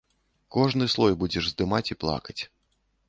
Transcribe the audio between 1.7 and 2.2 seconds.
і